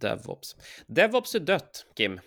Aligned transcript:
DevOps. 0.00 0.56
DevOps 0.86 1.34
är 1.34 1.40
dött, 1.40 1.86
Kim. 1.96 2.20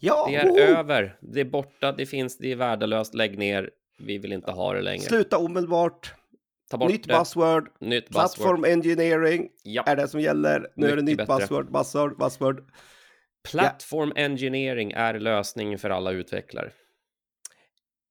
Ja, 0.00 0.26
Det 0.28 0.34
är 0.36 0.48
woho! 0.48 0.58
över. 0.58 1.18
Det 1.20 1.40
är 1.40 1.44
borta. 1.44 1.92
Det 1.92 2.06
finns. 2.06 2.38
Det 2.38 2.52
är 2.52 2.56
värdelöst. 2.56 3.14
Lägg 3.14 3.38
ner. 3.38 3.70
Vi 3.98 4.18
vill 4.18 4.32
inte 4.32 4.50
ha 4.52 4.72
det 4.72 4.80
längre. 4.82 5.02
Sluta 5.02 5.38
omedelbart. 5.38 6.14
Ta 6.70 6.76
bort 6.76 6.90
Nytt 6.90 7.08
det. 7.08 7.18
buzzword. 7.18 7.68
Nytt 7.80 8.10
Plattform 8.10 8.60
buzzword. 8.60 8.72
engineering 8.72 9.48
Ja. 9.62 9.82
är 9.86 9.96
det 9.96 10.08
som 10.08 10.20
gäller. 10.20 10.68
Nu 10.76 10.86
är 10.86 10.96
det 10.96 11.02
Mycket 11.02 11.04
nytt 11.04 11.16
bättre. 11.28 11.34
buzzword, 11.40 11.72
buzzword, 11.72 12.18
buzzword. 12.18 12.70
Platform 13.50 14.12
engineering 14.16 14.92
är 14.92 15.18
lösningen 15.20 15.78
för 15.78 15.90
alla 15.90 16.10
utvecklare. 16.10 16.72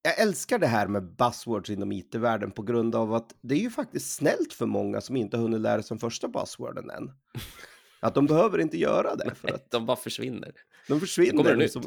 Jag 0.02 0.20
älskar 0.20 0.58
det 0.58 0.66
här 0.66 0.86
med 0.86 1.02
buzzwords 1.16 1.70
inom 1.70 1.92
it-världen 1.92 2.50
på 2.50 2.62
grund 2.62 2.94
av 2.94 3.14
att 3.14 3.34
det 3.40 3.54
är 3.54 3.58
ju 3.58 3.70
faktiskt 3.70 4.14
snällt 4.14 4.52
för 4.52 4.66
många 4.66 5.00
som 5.00 5.16
inte 5.16 5.36
hunnit 5.36 5.60
lära 5.60 5.82
sig 5.82 5.94
den 5.94 5.98
första 5.98 6.28
buzzworden 6.28 6.90
än. 6.90 7.10
Att 8.00 8.14
de 8.14 8.26
behöver 8.26 8.58
inte 8.58 8.78
göra 8.78 9.16
det 9.16 9.34
för 9.34 9.48
att 9.54 9.70
De 9.70 9.86
bara 9.86 9.96
försvinner. 9.96 10.40
de 10.42 10.52
Det 10.86 10.88
kommer 10.88 11.00
försvinner 11.00 11.56
nytt. 11.56 11.72
som, 11.72 11.82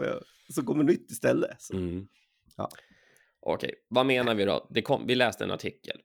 så 0.49 0.63
kommer 0.63 0.83
nytt 0.83 1.11
istället. 1.11 1.61
Så. 1.61 1.73
Mm. 1.77 2.07
Ja. 2.57 2.69
Okej, 3.39 3.73
vad 3.87 4.05
menar 4.05 4.35
vi 4.35 4.45
då? 4.45 4.67
Det 4.69 4.81
kom, 4.81 5.07
vi 5.07 5.15
läste 5.15 5.43
en 5.43 5.51
artikel 5.51 6.01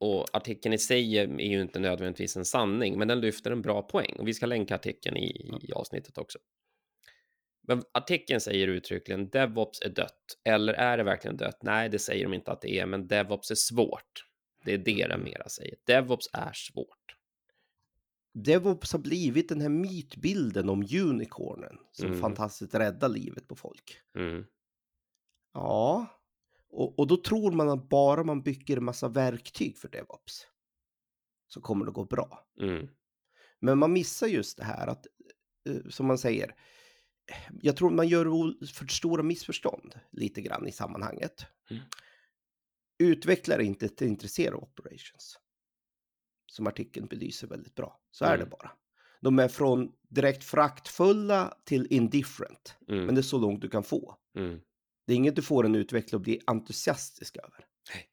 och 0.00 0.36
artikeln 0.36 0.72
i 0.72 0.78
sig 0.78 1.18
är 1.18 1.26
ju 1.26 1.62
inte 1.62 1.78
nödvändigtvis 1.80 2.36
en 2.36 2.44
sanning, 2.44 2.98
men 2.98 3.08
den 3.08 3.20
lyfter 3.20 3.50
en 3.50 3.62
bra 3.62 3.82
poäng 3.82 4.16
och 4.18 4.28
vi 4.28 4.34
ska 4.34 4.46
länka 4.46 4.74
artikeln 4.74 5.16
i, 5.16 5.50
i 5.62 5.72
avsnittet 5.72 6.18
också. 6.18 6.38
Men 7.68 7.82
artikeln 7.94 8.40
säger 8.40 8.68
uttryckligen 8.68 9.30
DevOps 9.30 9.82
är 9.82 9.88
dött. 9.88 10.38
Eller 10.44 10.74
är 10.74 10.96
det 10.96 11.02
verkligen 11.04 11.36
dött? 11.36 11.58
Nej, 11.62 11.88
det 11.88 11.98
säger 11.98 12.24
de 12.24 12.34
inte 12.34 12.52
att 12.52 12.60
det 12.60 12.78
är, 12.78 12.86
men 12.86 13.06
DevOps 13.08 13.50
är 13.50 13.54
svårt. 13.54 14.26
Det 14.64 14.72
är 14.72 14.78
det 14.78 15.06
de 15.08 15.22
mera 15.24 15.48
säger. 15.48 15.74
DevOps 15.86 16.28
är 16.32 16.52
svårt. 16.52 17.16
DevOps 18.34 18.92
har 18.92 18.98
blivit 18.98 19.48
den 19.48 19.60
här 19.60 19.68
mytbilden 19.68 20.68
om 20.68 20.86
unicornen 20.94 21.78
som 21.92 22.06
Mm. 22.06 22.20
fantastiskt 22.20 22.74
räddar 22.74 23.08
livet 23.08 23.48
på 23.48 23.56
folk. 23.56 24.00
Mm. 24.18 24.44
Ja, 25.52 26.06
och, 26.68 26.98
och 26.98 27.06
då 27.06 27.16
tror 27.16 27.52
man 27.52 27.68
att 27.68 27.88
bara 27.88 28.24
man 28.24 28.42
bygger 28.42 28.76
en 28.76 28.84
massa 28.84 29.08
verktyg 29.08 29.78
för 29.78 29.88
DevOps 29.88 30.46
så 31.48 31.60
kommer 31.60 31.84
det 31.86 31.92
gå 31.92 32.04
bra. 32.04 32.46
Mm. 32.60 32.88
Men 33.60 33.78
man 33.78 33.92
missar 33.92 34.26
just 34.26 34.56
det 34.58 34.64
här 34.64 34.86
att, 34.86 35.06
eh, 35.68 35.88
som 35.90 36.06
man 36.06 36.18
säger, 36.18 36.54
jag 37.62 37.76
tror 37.76 37.90
man 37.90 38.08
gör 38.08 38.24
för 38.66 38.86
stora 38.86 39.22
missförstånd 39.22 40.00
lite 40.10 40.42
grann 40.42 40.66
i 40.66 40.72
sammanhanget. 40.72 41.46
Mm. 41.70 41.82
Utvecklare 42.98 43.62
är 43.62 43.66
inte 43.66 44.04
intresserade 44.04 44.56
av 44.56 44.62
operations. 44.62 45.38
Som 46.52 46.66
artikeln 46.66 47.06
belyser 47.06 47.46
väldigt 47.46 47.74
bra. 47.74 48.00
Så 48.10 48.24
är 48.24 48.28
Mm. 48.34 48.40
det 48.40 48.46
bara. 48.50 48.70
De 49.20 49.38
är 49.38 49.48
från 49.48 49.92
direkt 50.08 50.44
fraktfulla 50.44 51.54
till 51.64 51.86
indifferent. 51.90 52.76
Mm. 52.88 53.04
Men 53.04 53.14
det 53.14 53.20
är 53.20 53.22
så 53.22 53.38
långt 53.38 53.62
du 53.62 53.68
kan 53.68 53.82
få. 53.84 54.16
Mm. 54.36 54.60
Det 55.06 55.12
är 55.12 55.16
inget 55.16 55.36
du 55.36 55.42
får 55.42 55.64
en 55.66 55.74
utvecklare 55.74 56.16
att 56.16 56.22
bli 56.22 56.40
entusiastisk 56.46 57.36
över. 57.36 57.66
Nej. 57.94 58.08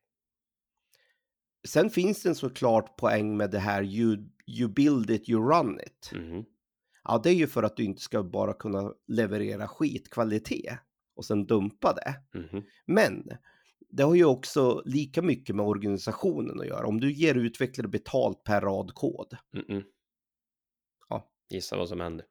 Sen 1.68 1.90
finns 1.90 2.24
det 2.24 2.30
en 2.30 2.36
såklart 2.36 2.98
poäng 2.98 3.38
med 3.38 3.52
det 3.52 3.60
här 3.60 3.84
you, 3.84 4.18
you 4.48 4.70
build 4.70 5.10
it, 5.10 5.30
you 5.30 5.50
run 5.52 5.80
it. 5.80 6.12
Mm. 6.14 6.44
Ja, 7.04 7.20
det 7.24 7.30
är 7.30 7.34
ju 7.36 7.48
för 7.48 7.64
att 7.64 7.78
du 7.78 7.84
inte 7.84 8.02
ska 8.02 8.24
bara 8.24 8.54
kunna 8.54 8.94
leverera 9.08 9.68
skitkvalitet 9.68 10.80
och 11.16 11.26
sen 11.26 11.46
dumpa 11.46 11.94
det. 11.94 12.40
Mm. 12.40 12.64
Men 12.86 13.30
det 13.92 14.04
har 14.04 14.16
ju 14.16 14.26
också 14.26 14.82
lika 14.86 15.22
mycket 15.22 15.56
med 15.56 15.66
organisationen 15.66 16.60
att 16.60 16.68
göra. 16.68 16.88
Om 16.88 17.00
du 17.00 17.12
ger 17.14 17.36
utvecklare 17.36 17.88
betalt 17.88 18.44
per 18.44 18.62
rad 18.62 18.94
kod, 18.94 19.38
Mm. 19.70 19.84
Ja. 21.10 21.30
Gissa 21.50 21.78
vad 21.78 21.90
som 21.90 22.00
händer. 22.00 22.26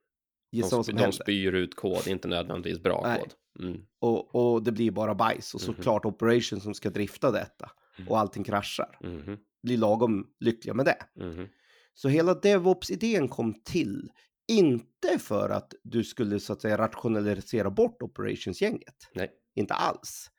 gissa 0.52 0.70
de, 0.70 0.76
vad 0.76 0.86
som 0.86 0.94
de 0.94 1.00
händer. 1.00 1.12
spyr 1.22 1.52
ut 1.52 1.74
kod, 1.76 2.06
inte 2.06 2.28
nödvändigtvis 2.28 2.82
bra 2.82 3.00
Nej. 3.04 3.20
kod. 3.20 3.34
Mm. 3.68 3.80
Och, 4.00 4.34
och 4.34 4.62
det 4.62 4.72
blir 4.72 4.90
bara 4.90 5.14
bajs. 5.14 5.54
Och 5.54 5.60
Mhm. 5.60 5.66
såklart 5.66 6.04
operation 6.04 6.60
som 6.60 6.74
ska 6.74 6.90
drifta 6.90 7.30
detta. 7.30 7.70
Mm. 7.98 8.08
Och 8.08 8.18
allting 8.18 8.44
kraschar. 8.44 8.98
Mhm. 9.00 9.36
Blir 9.62 9.78
lagom 9.78 10.26
lyckliga 10.40 10.74
med 10.74 10.86
det. 10.86 11.24
Mhm. 11.24 11.48
Så 11.94 12.08
hela 12.08 12.34
DevOps-idén 12.34 13.28
kom 13.28 13.62
till, 13.64 14.10
inte 14.48 15.18
för 15.18 15.50
att 15.50 15.72
du 15.82 16.04
skulle 16.04 16.40
så 16.40 16.52
att 16.52 16.60
säga 16.62 16.78
rationalisera 16.78 17.70
bort 17.70 18.02
operationsgänget, 18.02 18.94
Nej. 19.14 19.30
inte 19.54 19.74
alls, 19.74 20.30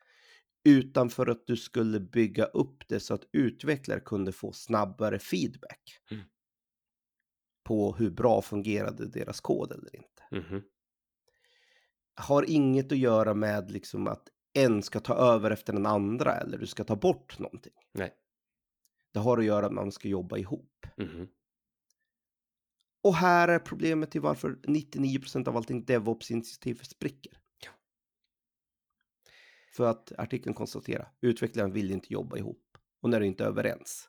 utan 0.64 1.10
för 1.10 1.26
att 1.26 1.46
du 1.46 1.56
skulle 1.56 2.00
bygga 2.00 2.44
upp 2.44 2.88
det 2.88 3.00
så 3.00 3.14
att 3.14 3.24
utvecklare 3.32 4.00
kunde 4.00 4.32
få 4.32 4.52
snabbare 4.52 5.18
feedback 5.18 5.98
Mm. 6.10 6.24
på 7.64 7.92
hur 7.92 8.10
bra 8.10 8.42
fungerade 8.42 9.06
deras 9.08 9.40
kod 9.40 9.72
eller 9.72 9.96
inte. 9.96 10.22
Mhm. 10.50 10.62
Har 12.14 12.50
inget 12.50 12.92
att 12.92 12.98
göra 12.98 13.34
med 13.34 13.70
liksom 13.70 14.06
att 14.08 14.28
en 14.52 14.82
ska 14.82 15.00
ta 15.00 15.14
över 15.14 15.50
efter 15.50 15.72
den 15.72 15.86
andra 15.86 16.34
eller 16.36 16.58
du 16.58 16.66
ska 16.66 16.84
ta 16.84 16.96
bort 16.96 17.38
någonting. 17.38 17.72
Nej. 17.92 18.14
Det 19.12 19.18
har 19.18 19.38
att 19.38 19.44
göra 19.44 19.60
med 19.70 19.78
att 19.78 19.84
man 19.84 19.92
ska 19.92 20.08
jobba 20.08 20.38
ihop. 20.38 20.86
Mhm. 20.96 21.28
Och 23.02 23.14
här 23.14 23.48
är 23.48 23.58
problemet 23.58 24.10
till 24.10 24.20
varför 24.20 24.58
99% 24.62 25.48
av 25.48 25.56
allting 25.56 25.84
DevOps-initiativ 25.84 26.74
spricker. 26.82 27.39
För 29.70 29.90
att 29.90 30.12
artikeln 30.18 30.54
konstaterar, 30.54 31.12
utvecklaren 31.20 31.72
vill 31.72 31.90
inte 31.90 32.12
jobba 32.12 32.36
ihop. 32.36 32.62
Och 33.02 33.10
när 33.10 33.20
de 33.20 33.26
inte 33.26 33.44
är 33.44 33.48
överens. 33.48 34.08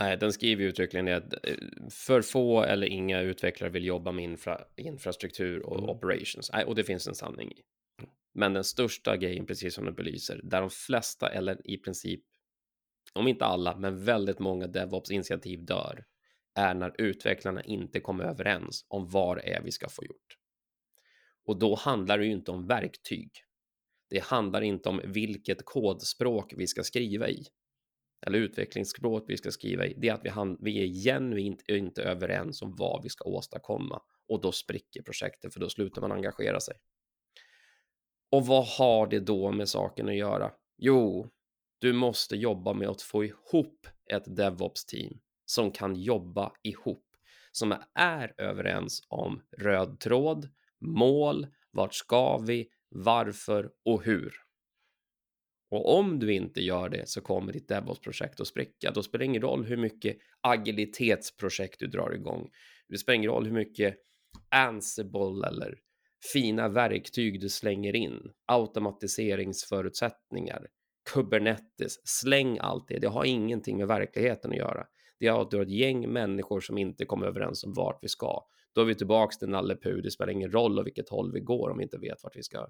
Nej, 0.00 0.16
den 0.16 0.32
skriver 0.32 0.64
uttryckligen 0.64 1.08
att 1.08 1.32
eh, 1.32 1.54
för 1.90 2.22
få 2.22 2.62
eller 2.62 2.86
inga 2.86 3.20
utvecklare 3.20 3.70
vill 3.70 3.84
jobba 3.84 4.12
med 4.12 4.24
infra, 4.24 4.60
infrastruktur 4.76 5.62
och 5.66 5.78
Mm. 5.78 5.90
operations. 5.90 6.50
Nej, 6.52 6.64
och 6.64 6.74
det 6.74 6.84
finns 6.84 7.06
en 7.08 7.14
sanning 7.14 7.52
i. 7.52 7.62
Men 8.34 8.52
den 8.52 8.64
största 8.64 9.16
grejen, 9.16 9.46
precis 9.46 9.74
som 9.74 9.84
du 9.84 9.92
belyser, 9.92 10.40
där 10.44 10.60
de 10.60 10.70
flesta 10.70 11.28
eller 11.28 11.70
i 11.70 11.78
princip, 11.78 12.24
om 13.12 13.28
inte 13.28 13.44
alla, 13.44 13.76
men 13.76 14.04
väldigt 14.04 14.38
många 14.38 14.66
DevOps-initiativ 14.66 15.64
dör, 15.64 16.04
är 16.54 16.74
när 16.74 17.00
utvecklarna 17.00 17.62
inte 17.62 18.00
kommer 18.00 18.24
överens 18.24 18.86
om 18.88 19.08
vad 19.08 19.36
det 19.36 19.54
är 19.54 19.62
vi 19.62 19.72
ska 19.72 19.88
få 19.88 20.04
gjort. 20.04 20.36
Och 21.46 21.58
då 21.58 21.74
handlar 21.74 22.18
det 22.18 22.24
ju 22.24 22.32
inte 22.32 22.50
om 22.50 22.66
verktyg. 22.66 23.30
Det 24.12 24.22
handlar 24.22 24.60
inte 24.60 24.88
om 24.88 25.00
vilket 25.04 25.64
kodspråk 25.64 26.54
vi 26.56 26.66
ska 26.66 26.82
skriva 26.82 27.28
i 27.28 27.44
eller 28.26 28.38
utvecklingsspråk 28.38 29.24
vi 29.28 29.36
ska 29.36 29.50
skriva 29.50 29.86
i, 29.86 29.94
det 29.98 30.08
är 30.08 30.14
att 30.14 30.24
vi, 30.24 30.56
vi 30.60 30.82
är 30.82 31.04
genuint 31.04 31.68
inte 31.68 32.02
överens 32.02 32.62
om 32.62 32.76
vad 32.76 33.02
vi 33.02 33.08
ska 33.08 33.24
åstadkomma 33.24 34.02
och 34.28 34.40
då 34.40 34.52
spricker 34.52 35.02
projektet 35.02 35.52
för 35.52 35.60
då 35.60 35.68
slutar 35.68 36.00
man 36.00 36.12
engagera 36.12 36.60
sig. 36.60 36.74
Och 38.30 38.46
vad 38.46 38.66
har 38.66 39.06
det 39.06 39.20
då 39.20 39.52
med 39.52 39.68
saken 39.68 40.08
att 40.08 40.16
göra? 40.16 40.52
Jo, 40.78 41.30
du 41.78 41.92
måste 41.92 42.36
jobba 42.36 42.72
med 42.72 42.88
att 42.88 43.02
få 43.02 43.24
ihop 43.24 43.86
ett 44.12 44.36
DevOps-team 44.36 45.18
som 45.44 45.70
kan 45.70 45.96
jobba 45.96 46.52
ihop, 46.62 47.06
som 47.52 47.74
är 47.94 48.34
överens 48.40 49.06
om 49.08 49.42
röd 49.58 50.00
tråd, 50.00 50.48
mål, 50.80 51.46
vart 51.70 51.94
ska 51.94 52.38
vi, 52.38 52.68
varför 52.94 53.70
och 53.84 54.04
hur. 54.04 54.34
Och 55.70 55.98
om 55.98 56.18
du 56.18 56.32
inte 56.32 56.60
gör 56.60 56.88
det 56.88 57.08
så 57.08 57.20
kommer 57.20 57.52
ditt 57.52 57.68
DevOps-projekt 57.68 58.40
att 58.40 58.46
spricka. 58.46 58.90
Då 58.90 59.02
spelar 59.02 59.18
det 59.18 59.24
ingen 59.24 59.42
roll 59.42 59.64
hur 59.64 59.76
mycket 59.76 60.16
agilitetsprojekt 60.40 61.78
du 61.78 61.86
drar 61.86 62.14
igång. 62.14 62.50
Det 62.88 62.98
spelar 62.98 63.16
ingen 63.16 63.30
roll 63.30 63.44
hur 63.44 63.52
mycket 63.52 63.96
Ansible 64.50 65.48
eller 65.48 65.78
fina 66.32 66.68
verktyg 66.68 67.40
du 67.40 67.48
slänger 67.48 67.96
in, 67.96 68.30
automatiseringsförutsättningar, 68.46 70.66
Kubernetes, 71.12 71.96
släng 72.04 72.58
allt 72.58 72.88
det. 72.88 72.98
Det 72.98 73.08
har 73.08 73.24
ingenting 73.24 73.78
med 73.78 73.88
verkligheten 73.88 74.50
att 74.50 74.56
göra. 74.56 74.86
Det 75.18 75.26
är 75.26 75.42
att 75.42 75.50
du 75.50 75.56
har 75.56 75.64
ett 75.64 75.70
gäng 75.70 76.12
människor 76.12 76.60
som 76.60 76.78
inte 76.78 77.04
kommer 77.04 77.26
överens 77.26 77.64
om 77.64 77.72
vart 77.72 77.98
vi 78.02 78.08
ska. 78.08 78.46
Då 78.72 78.80
är 78.80 78.84
vi 78.84 78.94
tillbaks 78.94 79.38
till 79.38 79.48
Nalle 79.48 79.76
Puh. 79.76 80.02
Det 80.02 80.10
spelar 80.10 80.32
ingen 80.32 80.52
roll 80.52 80.78
åt 80.78 80.86
vilket 80.86 81.08
håll 81.08 81.32
vi 81.32 81.40
går 81.40 81.70
om 81.70 81.78
vi 81.78 81.84
inte 81.84 81.98
vet 81.98 82.22
vart 82.22 82.36
vi 82.36 82.42
ska, 82.42 82.68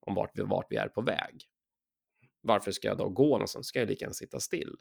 om 0.00 0.14
vart 0.14 0.38
vi, 0.38 0.42
vart 0.42 0.66
vi 0.70 0.76
är 0.76 0.88
på 0.88 1.02
väg. 1.02 1.44
Varför 2.40 2.72
ska 2.72 2.88
jag 2.88 2.98
då 2.98 3.08
gå 3.08 3.30
någonstans? 3.30 3.66
Ska 3.66 3.78
jag 3.78 3.88
lika 3.88 4.04
gärna 4.04 4.14
sitta 4.14 4.40
still? 4.40 4.76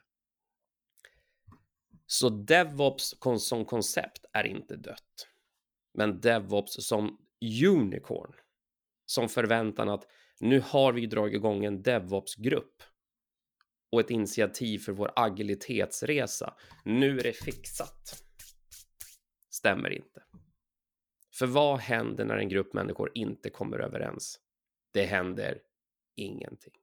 Så 2.05 2.29
DevOps 2.29 3.15
som 3.39 3.65
koncept 3.65 4.25
är 4.33 4.43
inte 4.43 4.75
dött. 4.75 5.27
Men 5.93 6.21
DevOps 6.21 6.87
som 6.87 7.17
unicorn, 7.69 8.33
som 9.05 9.29
förväntan 9.29 9.89
att 9.89 10.07
nu 10.39 10.59
har 10.59 10.93
vi 10.93 11.05
dragit 11.05 11.35
igång 11.35 11.65
en 11.65 11.81
DevOps-grupp 11.81 12.83
och 13.91 13.99
ett 13.99 14.09
initiativ 14.09 14.79
för 14.79 14.91
vår 14.91 15.11
agilitetsresa. 15.15 16.53
Nu 16.85 17.19
är 17.19 17.23
det 17.23 17.33
fixat. 17.33 18.23
Stämmer 19.49 19.89
inte. 19.89 20.23
För 21.37 21.45
vad 21.47 21.79
händer 21.79 22.25
när 22.25 22.37
en 22.37 22.49
grupp 22.49 22.73
människor 22.73 23.11
inte 23.13 23.49
kommer 23.49 23.79
överens? 23.79 24.39
Det 24.93 25.03
händer 25.03 25.61
ingenting. 26.15 26.73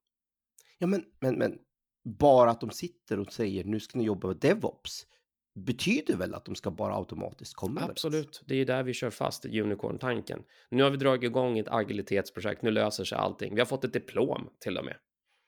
Ja, 0.79 0.87
men, 0.87 1.05
men, 1.21 1.39
men 1.39 1.59
bara 2.05 2.51
att 2.51 2.61
de 2.61 2.71
sitter 2.71 3.21
och 3.21 3.33
säger 3.33 3.65
nu 3.65 3.81
ska 3.81 3.99
ni 3.99 4.05
jobba 4.05 4.29
med 4.29 4.37
DevOps. 4.37 5.07
betyder 5.55 6.17
väl 6.17 6.35
att 6.35 6.45
de 6.45 6.55
ska 6.55 6.71
bara 6.71 6.97
automatiskt 6.97 7.55
komma 7.55 7.81
överens. 7.81 8.05
Absolut, 8.05 8.43
det 8.47 8.55
är 8.55 8.59
ju 8.59 8.65
där 8.65 8.83
vi 8.83 8.93
kör 8.93 9.11
fast 9.11 9.45
unicorn-tanken. 9.45 10.45
Nu 10.71 10.83
har 10.83 10.91
vi 10.91 10.97
dragit 10.97 11.31
igång 11.31 11.59
ett 11.59 11.69
agilitetsprojekt, 11.69 12.63
nu 12.63 12.71
löser 12.71 13.05
sig 13.05 13.19
allting. 13.19 13.55
Vi 13.55 13.61
har 13.61 13.67
fått 13.67 13.85
ett 13.85 13.93
diplom 13.93 14.51
till 14.59 14.79
och 14.79 14.85
med. 14.85 14.97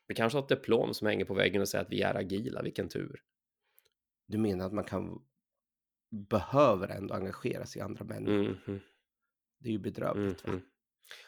Vi 0.06 0.14
kanske 0.14 0.38
har 0.38 0.42
ett 0.42 0.48
diplom 0.48 0.94
som 0.94 1.06
hänger 1.06 1.24
på 1.24 1.34
väggen 1.34 1.62
och 1.62 1.68
säger 1.68 1.84
att 1.84 1.92
vi 1.92 2.02
är 2.02 2.14
agila, 2.14 2.62
vilken 2.62 2.88
tur. 2.88 3.22
Du 4.26 4.38
menar 4.38 4.66
att 4.66 4.72
man 4.72 4.84
kan 4.84 5.22
behöver 6.10 6.88
ändå 6.88 7.14
engagera 7.14 7.66
sig 7.66 7.80
i 7.80 7.82
andra 7.82 8.04
människor? 8.04 8.60
Mhm, 8.66 8.80
Det 9.58 9.68
är 9.68 9.72
ju 9.72 9.78
bedrövligt. 9.78 10.46
va? 10.46 10.52
mhm. 10.52 10.62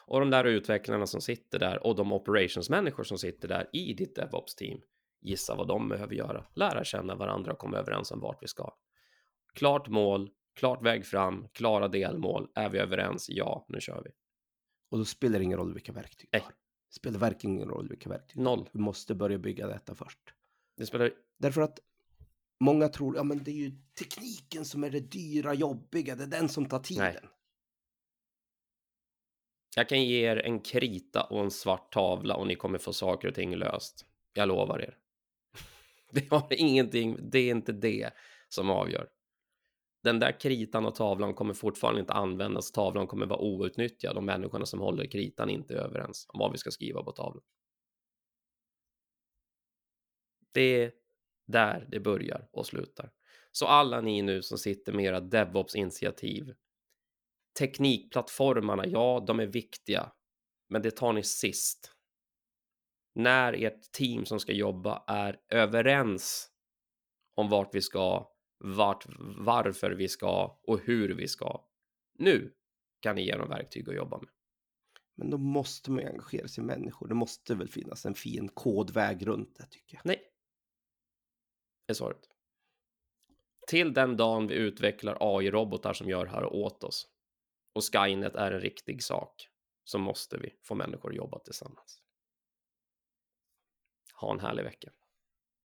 Och 0.07 0.21
de 0.21 0.31
där 0.31 0.45
utvecklarna 0.45 1.07
som 1.07 1.21
sitter 1.21 1.59
där 1.59 1.87
och 1.87 1.97
de 1.97 2.13
operationsmänniskor 2.13 3.05
som 3.05 3.19
sitter 3.19 3.49
där 3.49 3.71
i 3.73 3.93
ditt 3.93 4.17
DevOps-team, 4.17 4.81
gissa 5.21 5.55
vad 5.55 5.69
de 5.69 5.89
behöver 5.89 6.15
göra. 6.15 6.45
Lära 6.55 6.85
känna 6.85 7.15
varandra 7.15 7.53
och 7.53 7.59
komma 7.59 7.79
överens 7.79 8.11
om 8.11 8.21
vart 8.21 8.43
vi 8.43 8.47
ska. 8.47 8.75
Klart 9.53 9.89
mål, 9.89 10.31
klart 10.55 10.83
väg 10.83 11.07
fram, 11.07 11.49
klara 11.53 11.89
delmål. 11.89 12.49
Är 12.55 12.69
vi 12.69 12.79
överens? 12.79 13.27
Ja, 13.29 13.67
nu 13.69 13.81
kör 13.81 14.03
vi. 14.05 14.11
Och 14.91 14.99
då 14.99 15.05
spelar 15.05 15.39
det 15.39 15.45
ingen 15.45 15.59
roll 15.59 15.75
vilka 15.75 15.93
verktyg 15.93 16.29
du 16.33 16.39
har. 16.39 16.49
Det 16.49 16.95
spelar 16.95 17.19
verkligen 17.19 17.57
ingen 17.57 17.69
roll 17.69 17.89
vilka 17.89 18.09
verktyg. 18.09 18.43
Noll. 18.43 18.69
Du 18.73 18.79
måste 18.79 19.15
börja 19.15 19.39
bygga 19.39 19.67
detta 19.67 19.95
först. 19.95 20.21
Det 20.77 20.87
spelar 20.87 21.11
Därför 21.39 21.61
att 21.61 21.79
många 22.61 22.89
tror, 22.89 23.17
ja 23.17 23.23
men 23.23 23.45
det 23.45 23.51
är 23.51 23.55
ju 23.55 23.73
tekniken 23.99 24.65
som 24.65 24.85
är 24.85 24.91
det 24.91 25.01
dyra, 25.01 25.55
jobbiga, 25.55 26.17
det 26.17 26.23
är 26.23 26.29
den 26.29 26.49
som 26.49 26.67
tar 26.67 26.79
tiden. 26.79 27.05
Nej. 27.05 27.31
Jag 29.79 29.89
kan 29.89 30.05
ge 30.05 30.31
er 30.31 30.37
en 30.37 30.61
krita 30.61 31.23
och 31.23 31.41
en 31.41 31.51
svart 31.51 31.93
tavla 31.93 32.37
och 32.37 32.47
ni 32.47 32.55
kommer 32.55 32.79
få 32.79 32.93
saker 32.93 33.29
och 33.29 33.35
ting 33.35 33.57
löst. 33.57 34.07
Jag 34.33 34.49
lovar 34.49 34.83
er. 34.83 34.97
Det 36.13 36.31
har 36.31 36.47
ingenting, 36.51 37.19
det 37.31 37.39
är 37.39 37.51
inte 37.51 37.73
det 37.73 38.11
som 38.49 38.71
avgör. 38.71 39.09
Den 40.03 40.19
där 40.19 40.41
kritan 40.41 40.87
och 40.87 40.95
tavlan 40.95 41.35
kommer 41.35 41.55
fortfarande 41.55 42.01
inte 42.01 42.13
användas. 42.13 42.73
Tavlan 42.73 43.07
kommer 43.07 43.27
vara 43.27 43.41
outnyttjad 43.41 44.17
om 44.17 44.25
människorna 44.25 44.67
som 44.67 44.81
håller 44.81 45.07
kritan 45.07 45.51
inte 45.51 45.75
är 45.75 45.79
överens 45.79 46.27
om 46.29 46.39
vad 46.39 46.53
vi 46.53 46.59
ska 46.59 46.71
skriva 46.71 47.03
på 47.03 47.13
tavlan. 47.13 47.45
Det 50.53 50.83
är 50.83 50.93
där 51.47 51.87
det 51.91 52.01
börjar 52.01 52.49
och 52.53 52.67
slutar. 52.67 53.11
Så 53.53 53.67
alla 53.67 54.01
ni 54.01 54.23
nu 54.23 54.43
som 54.43 54.59
sitter 54.59 54.93
med 54.93 55.05
era 55.05 55.21
DevOps-initiativ. 55.21 56.55
Teknikplattformarna, 57.59 58.87
ja, 58.87 59.25
de 59.27 59.41
är 59.41 59.47
viktiga, 59.47 60.13
men 60.69 60.83
det 60.83 60.91
tar 60.91 61.13
ni 61.13 61.23
sist. 61.23 61.95
När 63.15 63.53
ert 63.53 63.93
team 63.93 64.25
som 64.25 64.41
ska 64.41 64.53
jobba 64.53 65.05
är 65.07 65.41
överens 65.49 66.51
om 67.35 67.49
vart 67.49 67.75
vi 67.75 67.83
ska, 67.83 68.33
vart, 68.59 69.07
varför 69.37 69.91
vi 69.91 70.09
ska 70.09 70.61
och 70.63 70.81
hur 70.81 71.15
vi 71.15 71.29
ska. 71.29 71.65
Nu 72.19 72.55
kan 73.01 73.17
ni 73.17 73.27
ge 73.27 73.37
dem 73.37 73.49
verktyg 73.49 73.89
att 73.89 73.97
jobba 73.97 74.19
med. 74.19 74.29
Men 75.15 75.31
då 75.31 75.39
måste 75.39 75.91
man 75.91 76.01
ju 76.01 76.09
engagera 76.09 76.49
sig 76.49 76.65
i 76.65 76.67
människor. 76.67 77.09
Det 77.09 77.15
måste 77.15 77.55
väl 77.55 77.69
finnas 77.69 78.07
en 78.07 78.15
fin 78.15 78.49
kodväg 78.49 79.27
runt 79.27 79.57
det 79.57 79.67
tycker 79.71 79.97
jag. 79.97 80.07
Nej. 80.07 80.23
Är 81.87 81.95
svaret. 81.95 82.29
Till 83.67 83.95
den 83.95 84.17
dagen 84.17 84.47
vi 84.47 84.55
utvecklar 84.55 85.17
AI-robotar 85.21 85.93
som 85.93 86.09
gör 86.09 86.25
det 86.25 86.31
här 86.31 86.45
åt 86.45 86.85
oss 86.85 87.09
och 87.73 87.83
Skynet 87.93 88.35
är 88.35 88.53
en 88.53 88.61
riktig 88.61 89.03
sak 89.03 89.49
så 89.85 89.99
måste 89.99 90.39
vi 90.39 90.59
få 90.63 90.75
människor 90.75 91.11
att 91.11 91.17
jobba 91.17 91.39
tillsammans. 91.39 92.03
Ha 94.15 94.33
en 94.33 94.41
härlig 94.41 94.65
vecka. 94.65 94.91